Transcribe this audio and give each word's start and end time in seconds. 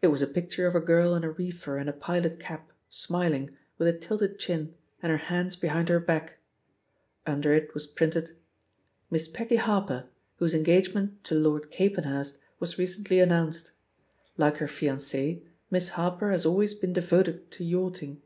It 0.00 0.06
was 0.14 0.22
a 0.22 0.28
picture 0.28 0.68
of 0.68 0.76
a 0.76 0.80
girl 0.80 1.16
in 1.16 1.24
a 1.24 1.30
reefer 1.32 1.76
and 1.76 1.90
a 1.90 1.92
pilot 1.92 2.38
cap, 2.38 2.70
smiling, 2.88 3.56
with 3.78 3.88
a 3.88 3.98
tilted 3.98 4.38
chin, 4.38 4.76
and 5.02 5.10
her 5.10 5.18
hands 5.18 5.56
behind 5.56 5.88
her 5.88 5.98
back. 5.98 6.38
Under 7.26 7.52
it 7.52 7.74
was 7.74 7.84
printed: 7.88 8.36
"Miss 9.10 9.26
Peggy 9.26 9.56
[Harper, 9.56 10.08
whose 10.36 10.54
engagement 10.54 11.24
to 11.24 11.34
Lord 11.34 11.72
Capenhurst, 11.72 12.38
was 12.60 12.78
recently 12.78 13.18
announced. 13.18 13.72
Like 14.36 14.58
her 14.58 14.68
fiance. 14.68 15.42
Miss 15.68 15.88
Harper 15.88 16.30
has 16.30 16.46
always 16.46 16.72
been 16.72 16.92
devoted 16.92 17.50
to 17.50 17.64
yachting." 17.64 18.22